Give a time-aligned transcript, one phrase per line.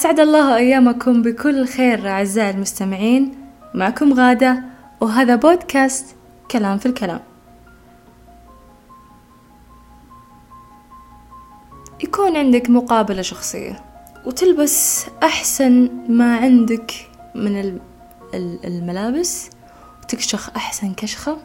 [0.00, 3.34] أسعد الله أيامكم بكل خير أعزائي المستمعين.
[3.74, 4.62] معكم غادة
[5.00, 6.16] وهذا بودكاست
[6.50, 7.20] كلام في الكلام.
[12.02, 13.80] يكون عندك مقابلة شخصية
[14.26, 16.92] وتلبس أحسن ما عندك
[17.34, 17.78] من
[18.64, 19.50] الملابس
[20.02, 21.36] وتكشخ أحسن كشخة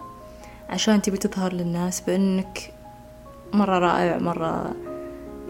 [0.69, 2.73] عشان تبي تظهر للناس بأنك
[3.53, 4.75] مرة رائع مرة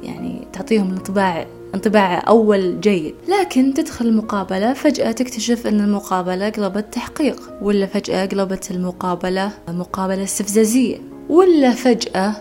[0.03, 3.15] يعني تعطيهم انطباع انطباع أول جيد.
[3.27, 10.97] لكن تدخل المقابلة فجأة تكتشف أن المقابلة قلبت تحقيق ولا فجأة قلبت المقابلة مقابلة استفزازية
[11.29, 12.35] ولا فجأة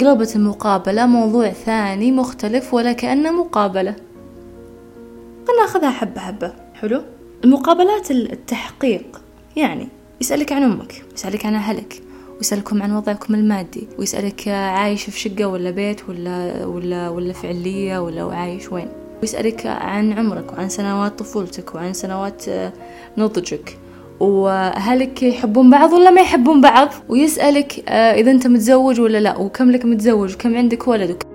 [0.00, 3.96] قلبت المقابلة موضوع ثاني مختلف ولا كأنه مقابلة.
[5.48, 6.52] خلنا ناخذها حبة حبة.
[6.74, 7.02] حلو؟
[7.44, 9.20] المقابلات التحقيق
[9.56, 9.88] يعني
[10.20, 12.02] يسألك عن أمك يسألك عن أهلك
[12.40, 17.98] ويسألكم عن وضعكم المادي ويسألك عايش في شقة ولا بيت ولا ولا ولا في علية
[17.98, 18.88] ولا عايش وين.
[19.20, 22.44] ويسألك عن عمرك وعن سنوات طفولتك وعن سنوات
[23.18, 23.76] نضجك.
[24.20, 29.70] وأهلك يحبون بعض ولا ما يحبون بعض؟ ويسألك آه، إذا أنت متزوج ولا لا وكم
[29.70, 31.29] لك متزوج وكم عندك ولد والجلطة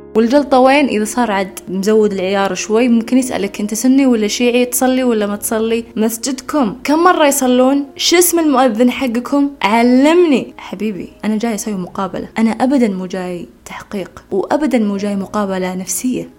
[0.53, 5.27] وين إذا صار عاد مزود العيار شوي ممكن يسألك أنت سني ولا شيعي تصلي ولا
[5.27, 5.83] ما تصلي.
[5.95, 6.77] مسجدكم.
[6.83, 10.53] كم مرة يصلون؟ شو اسم المؤذن حقكم؟ علمني.
[10.57, 12.27] حبيبي أنا جاي أسوي مقابلة.
[12.37, 16.29] أنا أبدا مو جاي تحقيق وأبدا مو جاي مقابلة نفسية.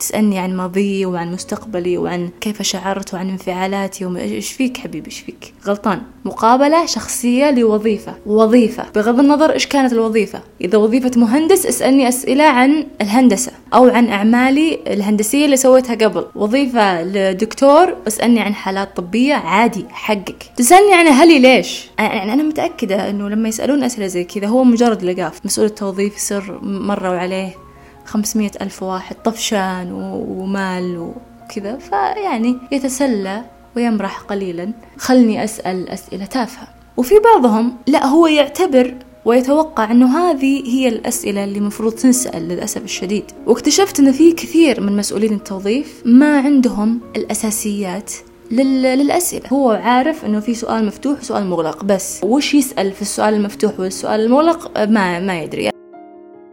[0.00, 5.52] تسألني عن ماضيي وعن مستقبلي وعن كيف شعرت وعن انفعالاتي وإيش فيك حبيبي؟ إيش فيك؟
[5.66, 6.00] غلطان.
[6.24, 8.14] مقابلة شخصية لوظيفة.
[8.26, 8.86] وظيفة.
[8.94, 10.40] بغض النظر إيش كانت الوظيفة.
[10.60, 16.24] إذا وظيفة مهندس أسألني أسئلة عن الهندسة أو عن أعمالي الهندسية اللي سويتها قبل.
[16.34, 19.34] وظيفة لدكتور أسألني عن حالات طبية.
[19.34, 19.86] عادي.
[19.90, 20.44] حقك.
[20.56, 25.04] تسألني عن أهلي ليش؟ يعني أنا متأكدة أنه لما يسألون أسئلة زي كذا هو مجرد
[25.04, 25.40] لقاف.
[25.44, 27.69] مسؤول التوظيف يصير مرة وعليه
[28.10, 29.92] خمسمية ألف واحد طفشان
[30.28, 31.12] ومال
[31.44, 33.44] وكذا فيعني يتسلى
[33.76, 34.72] ويمرح قليلا.
[34.98, 36.68] خلني أسأل أسئلة تافهة.
[36.96, 38.94] وفي بعضهم لا هو يعتبر
[39.24, 43.24] ويتوقع أنه هذه هي الأسئلة اللي مفروض تنسأل للأسف الشديد.
[43.46, 48.12] واكتشفت أن في كثير من مسؤولين التوظيف ما عندهم الأساسيات
[48.50, 49.48] للأسئلة.
[49.52, 54.20] هو عارف أنه في سؤال مفتوح وسؤال مغلق بس وش يسأل في السؤال المفتوح والسؤال
[54.20, 55.70] المغلق؟ ما ما يدري.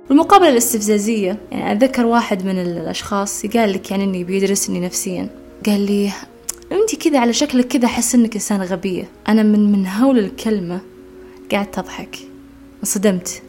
[0.09, 5.29] والمقابلة الاستفزازية يعني أتذكر واحد من الأشخاص قال لك يعني إني بيدرسني نفسيا.
[5.65, 6.11] قال لي
[6.71, 9.07] أنت كذا على شكلك كذا أحس إنك إنسانة غبية.
[9.27, 10.79] أنا من من هول الكلمة
[11.51, 12.17] قعدت أضحك
[12.83, 13.41] انصدمت.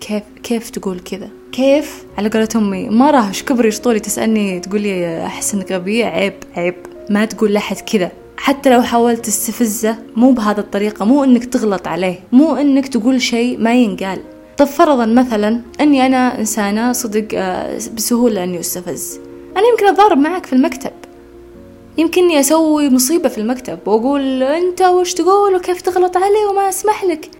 [0.00, 2.88] كيف كيف تقول كذا؟ كيف؟ على قولة أمي.
[2.88, 6.74] ما راح إيش كبري إيش طولي تسألني تقولي أحس إنك غبية؟ عيب عيب.
[7.10, 8.12] ما تقول لحد كذا.
[8.36, 11.04] حتى لو حاولت تستفزه مو بهذا الطريقة.
[11.04, 12.20] مو إنك تغلط عليه.
[12.32, 14.22] مو إنك تقول شيء ما ينقال.
[14.58, 19.20] طب فرضا مثلا إني أنا إنسانة صدق آه، بسهولة إني أستفز.
[19.56, 20.90] أنا يمكن أتضارب معك في المكتب.
[21.98, 27.30] يمكنني أسوي مصيبة في المكتب وأقول أنت وش تقول وكيف تغلط علي وما أسمح لك.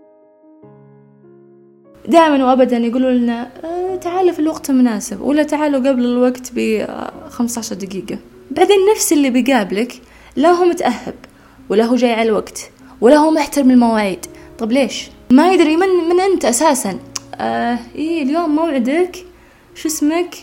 [2.09, 6.87] دائما وابدا يقولوا لنا آه تعالوا في الوقت المناسب ولا تعالوا قبل الوقت ب
[7.29, 8.19] 15 دقيقة.
[8.51, 9.93] بعدين نفس اللي بيقابلك
[10.37, 11.15] لا هو متأهب
[11.69, 14.27] ولا هو جاي على الوقت ولا هو محترم المواعيد.
[14.59, 16.99] طب ليش؟ ما يدري من من أنت أساسا.
[17.35, 19.17] آه إيه اليوم موعدك.
[19.75, 20.37] شو اسمك؟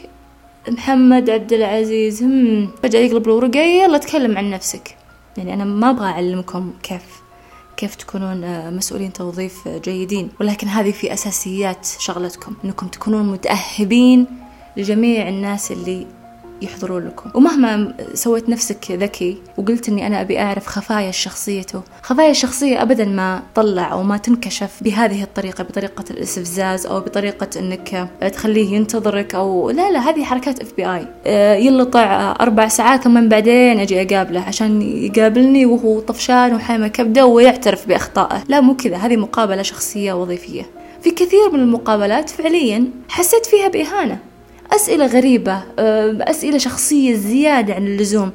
[0.67, 2.23] محمد عبد العزيز.
[2.23, 4.97] هم فجأة يقلب الورقة يلا تكلم عن نفسك.
[5.37, 7.01] يعني أنا ما أبغى أعلمكم كيف
[7.77, 10.29] كيف تكونون آه، مسؤولين توظيف جيدين.
[10.41, 14.25] ولكن هذه في أساسيات شغلتكم أنكم تكونون متأهبين
[14.77, 16.07] لجميع الناس اللي
[16.61, 17.29] يحضرون لكم.
[17.33, 23.43] ومهما سويت نفسك ذكي وقلت إني أنا أبي أعرف خفايا شخصيته خفايا الشخصية ابدا ما
[23.55, 29.91] طلع أو ما تنكشف بهذه الطريقة بطريقة الاستفزاز أو بطريقة إنك تخليه ينتظرك أو لا
[29.91, 31.07] لا هذه حركات اف بي اي
[31.65, 38.43] يلطع أربع ساعات ثم بعدين أجي أقابله عشان يقابلني وهو طفشان وحامة كبدة ويعترف بأخطائه.
[38.47, 40.65] لا مو كذا هذه مقابلة شخصية وظيفية.
[41.01, 44.19] في كثير من المقابلات فعليا حسيت فيها بإهانة.
[44.71, 48.31] أسئلة غريبة آه، أسئلة شخصية زيادة عن اللزوم.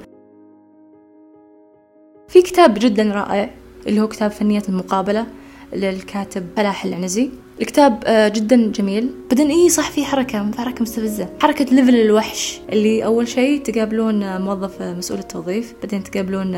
[2.28, 3.50] في كتاب جدا رائع
[3.86, 5.26] اللي هو كتاب فنية المقابلة
[5.72, 7.30] للكاتب فلاح العنزي.
[7.60, 9.10] الكتاب آه، جدا جميل.
[9.30, 11.28] بعدين اي صح في حركة حركة مستفزة.
[11.42, 16.54] حركة level الوحش اللي أول شيء تقابلون موظف مسؤول التوظيف بعدين تقابلون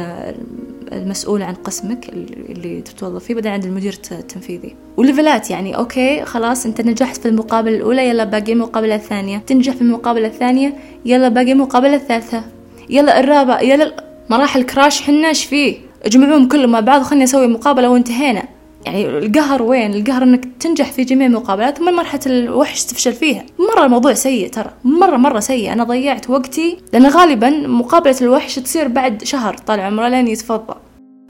[0.92, 2.08] المسؤول عن قسمك
[2.48, 4.74] اللي تتوظف فيه بعدين عند المدير التنفيذي.
[4.96, 9.38] وليفلات يعني okay خلاص أنت نجحت في المقابلة الأولى يلا باقي المقابلة الثانية.
[9.38, 12.44] تنجح في المقابلة الثانية يلا باقي المقابلة الثالثة.
[12.90, 17.90] يلا الرابع يلا مراحل كراش حنا إيش فيه؟ اجمعوهم كلهم مع بعض وخلني أسوي مقابلة
[17.90, 18.42] وانتهينا.
[18.86, 23.46] يعني القهر وين؟ القهر إنك تنجح في جميع المقابلات ثم مرحلة الوحش تفشل فيها.
[23.58, 24.70] مرة الموضوع سيء ترى.
[24.84, 25.72] مرة مرة سيء.
[25.72, 30.74] أنا ضيعت وقتي لأن غالبا مقابلة الوحش تصير بعد شهر طال عمره لين يتفضى.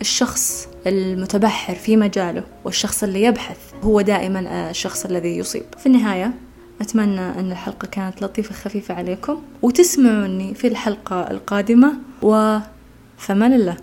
[0.00, 5.64] الشخص المتبحر في مجاله والشخص اللي يبحث هو دائما الشخص الذي يصيب.
[5.78, 6.34] في النهاية
[6.80, 11.92] أتمنى أن الحلقة كانت لطيفة خفيفة عليكم وتسمعوني في الحلقة القادمة.
[12.22, 13.76] وفمان الله.